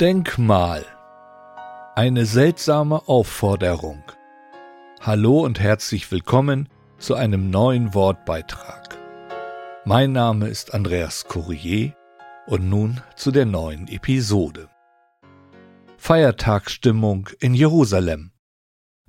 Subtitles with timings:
[0.00, 0.86] Denkmal.
[1.94, 4.02] Eine seltsame Aufforderung.
[4.98, 8.96] Hallo und herzlich willkommen zu einem neuen Wortbeitrag.
[9.84, 11.94] Mein Name ist Andreas Courier
[12.46, 14.70] und nun zu der neuen Episode.
[15.98, 18.32] Feiertagsstimmung in Jerusalem.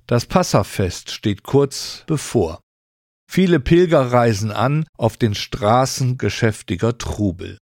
[0.06, 2.60] Das Passafest steht kurz bevor.
[3.26, 7.56] Viele Pilger reisen an auf den Straßen geschäftiger Trubel.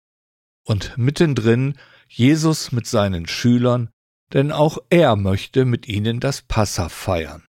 [0.63, 3.89] Und mittendrin Jesus mit seinen Schülern,
[4.33, 7.45] denn auch er möchte mit ihnen das Passa feiern.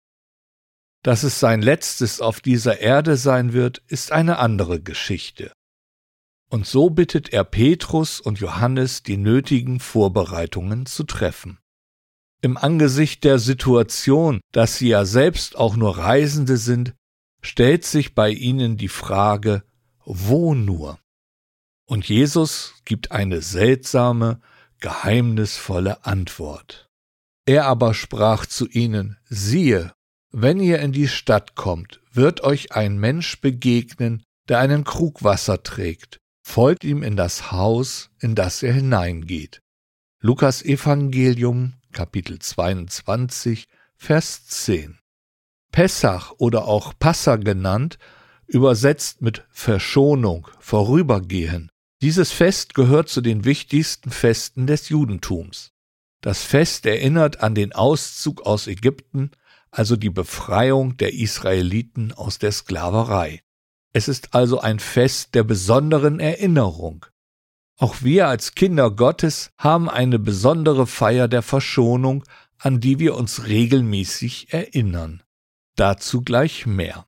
[1.03, 5.53] Dass es sein letztes auf dieser Erde sein wird, ist eine andere Geschichte.
[6.49, 11.59] Und so bittet er Petrus und Johannes, die nötigen Vorbereitungen zu treffen.
[12.41, 16.95] Im Angesicht der Situation, dass sie ja selbst auch nur Reisende sind,
[17.41, 19.63] stellt sich bei ihnen die Frage,
[20.05, 20.99] wo nur?
[21.93, 24.41] Und Jesus gibt eine seltsame,
[24.81, 26.89] geheimnisvolle Antwort.
[27.45, 29.93] Er aber sprach zu ihnen, siehe,
[30.31, 35.63] wenn ihr in die Stadt kommt, wird euch ein Mensch begegnen, der einen Krug Wasser
[35.63, 39.61] trägt, folgt ihm in das Haus, in das er hineingeht.
[40.19, 44.99] Lukas Evangelium, Kapitel 22, Vers 10.
[45.73, 47.99] Pessach oder auch Passa genannt,
[48.47, 51.69] übersetzt mit Verschonung, Vorübergehen,
[52.03, 55.73] dieses Fest gehört zu den wichtigsten Festen des Judentums.
[56.21, 59.31] Das Fest erinnert an den Auszug aus Ägypten,
[59.71, 63.41] also die Befreiung der Israeliten aus der Sklaverei.
[63.93, 67.07] Es ist also ein Fest der besonderen Erinnerung.
[67.79, 72.25] Auch wir als Kinder Gottes haben eine besondere Feier der Verschonung,
[72.59, 75.23] an die wir uns regelmäßig erinnern.
[75.77, 77.07] Dazu gleich mehr.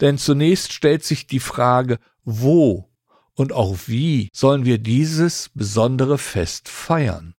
[0.00, 2.90] Denn zunächst stellt sich die Frage, wo
[3.36, 7.34] und auch wie sollen wir dieses besondere Fest feiern?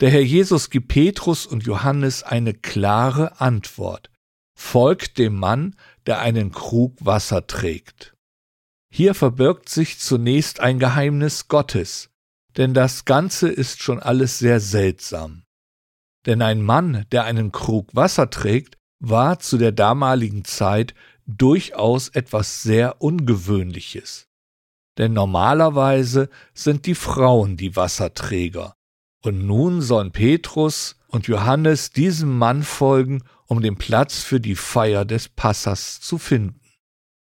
[0.00, 4.10] Der Herr Jesus gibt Petrus und Johannes eine klare Antwort.
[4.56, 8.14] Folgt dem Mann, der einen Krug Wasser trägt.
[8.92, 12.10] Hier verbirgt sich zunächst ein Geheimnis Gottes,
[12.56, 15.44] denn das Ganze ist schon alles sehr seltsam.
[16.26, 20.94] Denn ein Mann, der einen Krug Wasser trägt, war zu der damaligen Zeit
[21.26, 24.29] durchaus etwas sehr Ungewöhnliches
[25.00, 28.74] denn normalerweise sind die Frauen die Wasserträger.
[29.22, 35.06] Und nun sollen Petrus und Johannes diesem Mann folgen, um den Platz für die Feier
[35.06, 36.60] des Passers zu finden.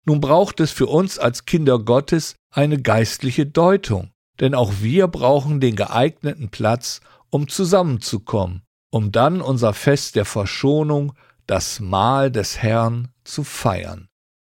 [0.04, 4.10] Nun braucht es für uns als Kinder Gottes eine geistliche Deutung,
[4.40, 7.00] denn auch wir brauchen den geeigneten Platz,
[7.30, 8.60] um zusammenzukommen,
[8.90, 11.14] um dann unser Fest der Verschonung,
[11.46, 14.10] das Mahl des Herrn, zu feiern.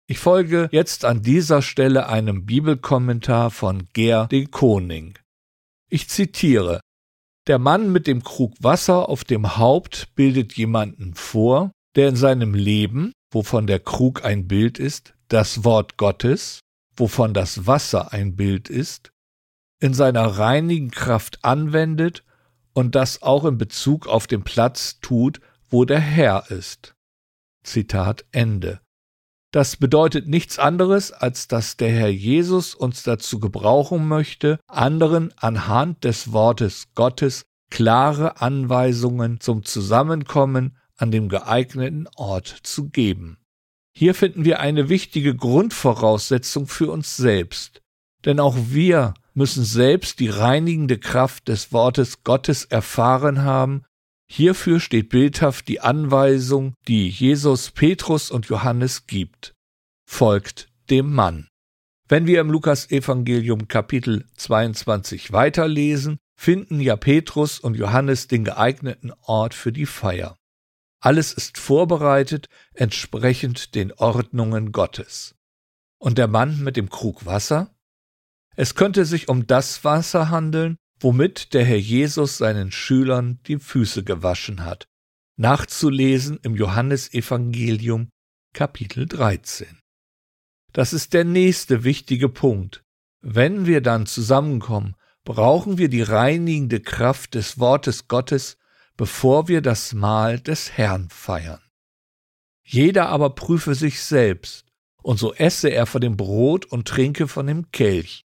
[0.08, 5.18] Ich folge jetzt an dieser Stelle einem Bibelkommentar von Ger de Koning.
[5.90, 6.80] Ich zitiere
[7.48, 12.54] Der Mann mit dem Krug Wasser auf dem Haupt bildet jemanden vor, der in seinem
[12.54, 16.60] Leben, wovon der Krug ein Bild ist, das Wort Gottes,
[16.96, 19.10] wovon das Wasser ein Bild ist,
[19.80, 22.22] in seiner reinigen Kraft anwendet
[22.74, 26.94] und das auch in Bezug auf den Platz tut, wo der Herr ist.
[27.64, 28.80] Zitat Ende.
[29.52, 36.04] Das bedeutet nichts anderes, als dass der Herr Jesus uns dazu gebrauchen möchte, anderen anhand
[36.04, 43.38] des Wortes Gottes klare Anweisungen zum Zusammenkommen an dem geeigneten Ort zu geben.
[43.94, 47.82] Hier finden wir eine wichtige Grundvoraussetzung für uns selbst,
[48.24, 53.84] denn auch wir müssen selbst die reinigende Kraft des Wortes Gottes erfahren haben
[54.28, 59.54] Hierfür steht bildhaft die Anweisung, die Jesus Petrus und Johannes gibt.
[60.08, 61.48] Folgt dem Mann.
[62.08, 69.12] Wenn wir im Lukas Evangelium Kapitel 22 weiterlesen, finden ja Petrus und Johannes den geeigneten
[69.22, 70.36] Ort für die Feier.
[71.00, 75.34] Alles ist vorbereitet entsprechend den Ordnungen Gottes.
[75.98, 77.74] Und der Mann mit dem Krug Wasser?
[78.54, 84.04] Es könnte sich um das Wasser handeln, womit der Herr Jesus seinen Schülern die Füße
[84.04, 84.86] gewaschen hat,
[85.36, 88.08] nachzulesen im Johannesevangelium
[88.54, 89.78] Kapitel 13.
[90.72, 92.82] Das ist der nächste wichtige Punkt.
[93.20, 94.94] Wenn wir dann zusammenkommen,
[95.24, 98.56] brauchen wir die reinigende Kraft des Wortes Gottes,
[98.96, 101.60] bevor wir das Mahl des Herrn feiern.
[102.62, 104.64] Jeder aber prüfe sich selbst,
[105.02, 108.24] und so esse er von dem Brot und trinke von dem Kelch.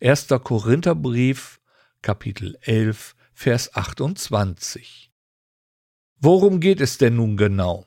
[0.00, 0.28] 1.
[0.28, 1.60] Korintherbrief,
[2.04, 5.10] Kapitel 11, Vers 28.
[6.20, 7.86] Worum geht es denn nun genau?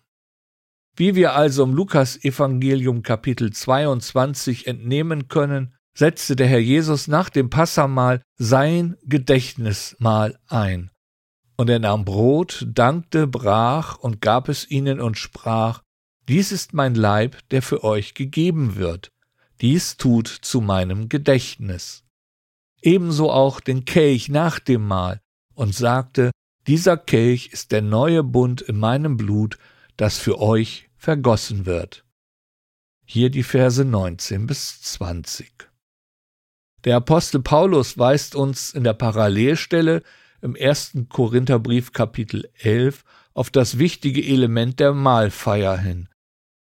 [0.96, 7.30] Wie wir also im Lukas Evangelium Kapitel 22 entnehmen können, setzte der Herr Jesus nach
[7.30, 10.90] dem Passamahl sein Gedächtnismahl ein.
[11.56, 15.84] Und er nahm Brot, dankte, brach und gab es ihnen und sprach,
[16.28, 19.12] Dies ist mein Leib, der für euch gegeben wird.
[19.62, 22.07] Dies tut zu meinem Gedächtnis.
[22.88, 25.20] Ebenso auch den Kelch nach dem Mahl
[25.56, 26.32] und sagte,
[26.68, 29.58] Dieser Kelch ist der neue Bund in meinem Blut,
[29.98, 32.06] das für euch vergossen wird.
[33.06, 35.70] Hier die Verse 19 bis 20.
[36.86, 40.02] Der Apostel Paulus weist uns in der Parallelstelle
[40.42, 43.04] im ersten Korintherbrief Kapitel 11
[43.34, 46.08] auf das wichtige Element der Mahlfeier hin.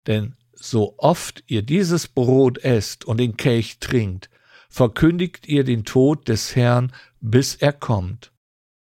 [0.09, 4.29] Denn so oft ihr dieses Brot esst und den Kelch trinkt,
[4.71, 8.33] verkündigt ihr den Tod des Herrn, bis er kommt.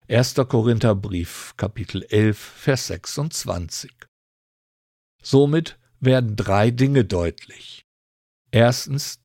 [0.07, 0.35] 1.
[0.35, 3.91] Korintherbrief Kapitel 11 Vers 26.
[5.21, 7.85] Somit werden drei Dinge deutlich.
[8.51, 9.19] Erstens,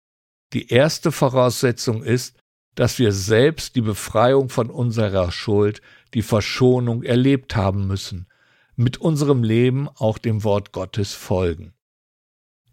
[0.52, 2.37] die erste Voraussetzung ist,
[2.75, 5.81] dass wir selbst die Befreiung von unserer Schuld,
[6.14, 8.28] die Verschonung erlebt haben müssen,
[8.76, 11.75] mit unserem Leben auch dem Wort Gottes folgen.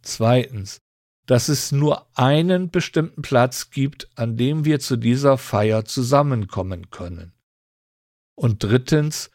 [0.03, 0.79] Zweitens,
[1.25, 7.33] dass es nur einen bestimmten Platz gibt, an dem wir zu dieser Feier zusammenkommen können.
[8.35, 9.31] Und drittens,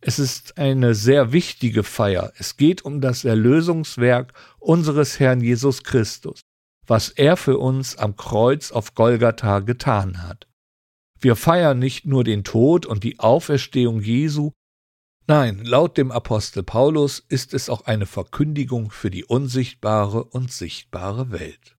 [0.00, 2.32] es ist eine sehr wichtige Feier.
[2.36, 6.42] Es geht um das Erlösungswerk unseres Herrn Jesus Christus
[6.86, 10.46] was er für uns am Kreuz auf Golgatha getan hat.
[11.18, 14.52] Wir feiern nicht nur den Tod und die Auferstehung Jesu,
[15.26, 21.30] nein, laut dem Apostel Paulus ist es auch eine Verkündigung für die unsichtbare und sichtbare
[21.30, 21.76] Welt.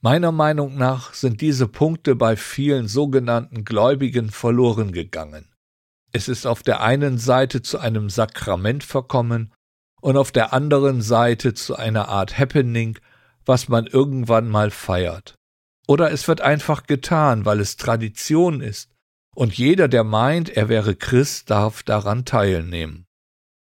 [0.00, 5.54] Meiner Meinung nach sind diese Punkte bei vielen sogenannten Gläubigen verloren gegangen.
[6.12, 9.52] Es ist auf der einen Seite zu einem Sakrament verkommen
[10.00, 12.98] und auf der anderen Seite zu einer Art Happening,
[13.46, 15.34] was man irgendwann mal feiert.
[15.86, 18.93] Oder es wird einfach getan, weil es Tradition ist,
[19.34, 23.06] und jeder, der meint, er wäre Christ, darf daran teilnehmen.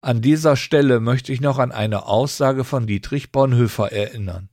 [0.01, 4.49] An dieser Stelle möchte ich noch an eine Aussage von Dietrich Bonhoeffer erinnern.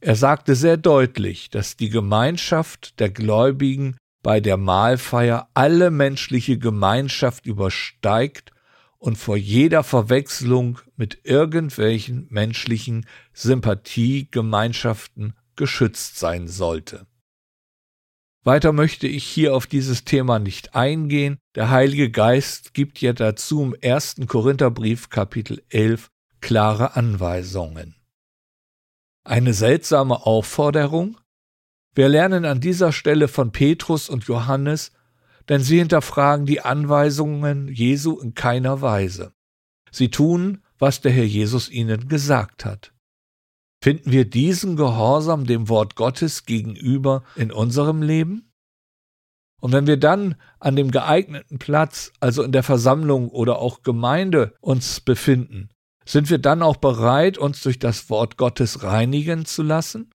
[0.00, 7.44] Er sagte sehr deutlich, dass die Gemeinschaft der Gläubigen bei der Mahlfeier alle menschliche Gemeinschaft
[7.46, 8.52] übersteigt
[8.98, 17.06] und vor jeder Verwechslung mit irgendwelchen menschlichen Sympathiegemeinschaften geschützt sein sollte.
[18.44, 21.38] Weiter möchte ich hier auf dieses Thema nicht eingehen.
[21.54, 26.10] Der Heilige Geist gibt ja dazu im ersten Korintherbrief Kapitel 11
[26.40, 27.94] klare Anweisungen.
[29.22, 31.18] Eine seltsame Aufforderung?
[31.94, 34.90] Wir lernen an dieser Stelle von Petrus und Johannes,
[35.48, 39.32] denn sie hinterfragen die Anweisungen Jesu in keiner Weise.
[39.92, 42.91] Sie tun, was der Herr Jesus ihnen gesagt hat.
[43.82, 48.52] Finden wir diesen Gehorsam dem Wort Gottes gegenüber in unserem Leben?
[49.60, 54.54] Und wenn wir dann an dem geeigneten Platz, also in der Versammlung oder auch Gemeinde
[54.60, 55.68] uns befinden,
[56.04, 60.12] sind wir dann auch bereit, uns durch das Wort Gottes reinigen zu lassen?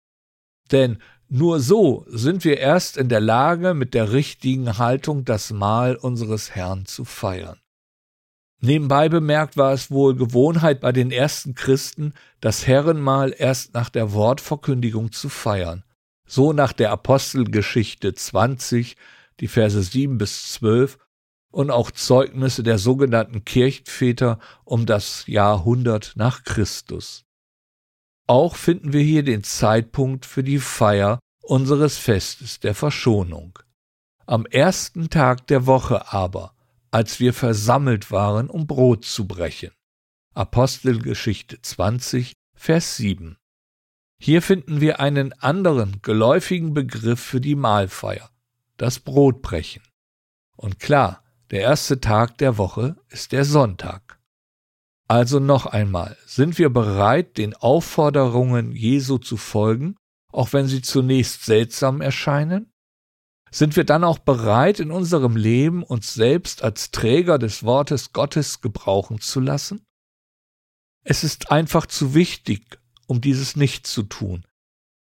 [0.71, 0.99] Denn
[1.31, 6.55] nur so sind wir erst in der Lage, mit der richtigen Haltung das Mahl unseres
[6.55, 7.59] Herrn zu feiern.
[8.65, 14.15] Nebenbei bemerkt war es wohl Gewohnheit bei den ersten Christen, das Herrenmahl erst nach der
[14.15, 15.85] Wortverkündigung zu feiern.
[16.27, 18.97] So nach der Apostelgeschichte 20,
[19.41, 20.97] die Verse 7 bis 12
[21.51, 27.27] und auch Zeugnisse der sogenannten Kirchväter um das Jahrhundert nach Christus.
[28.27, 33.59] Auch finden wir hier den Zeitpunkt für die Feier unseres Festes der Verschonung.
[34.25, 36.54] Am ersten Tag der Woche aber,
[36.95, 39.73] als wir versammelt waren, um Brot zu brechen.
[40.33, 43.37] Apostelgeschichte 20, Vers 7.
[44.21, 48.31] Hier finden wir einen anderen geläufigen Begriff für die Mahlfeier,
[48.77, 49.83] das Brotbrechen.
[50.55, 54.21] Und klar, der erste Tag der Woche ist der Sonntag.
[55.09, 59.97] Also noch einmal, sind wir bereit, den Aufforderungen Jesu zu folgen,
[60.29, 62.73] auch wenn sie zunächst seltsam erscheinen?
[63.55, 68.63] Sind wir dann auch bereit, in unserem Leben uns selbst als Träger des Wortes Gottes
[68.63, 69.87] gebrauchen zu lassen?
[71.05, 74.45] Es ist einfach zu wichtig, um dieses nicht zu tun.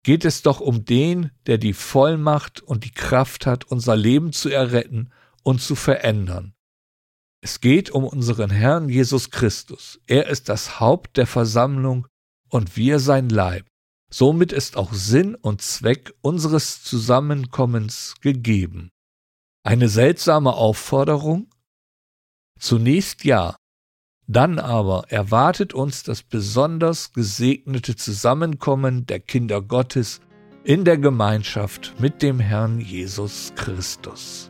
[0.04, 4.50] Geht es doch um den, der die Vollmacht und die Kraft hat, unser Leben zu
[4.50, 5.10] erretten
[5.42, 6.54] und zu verändern.
[7.40, 9.98] Es geht um unseren Herrn Jesus Christus.
[10.06, 12.06] Er ist das Haupt der Versammlung
[12.50, 13.66] und wir sein Leib.
[14.16, 18.90] Somit ist auch Sinn und Zweck unseres Zusammenkommens gegeben.
[19.64, 21.50] Eine seltsame Aufforderung?
[22.60, 23.56] Zunächst ja,
[24.28, 30.20] dann aber erwartet uns das besonders gesegnete Zusammenkommen der Kinder Gottes
[30.62, 34.48] in der Gemeinschaft mit dem Herrn Jesus Christus.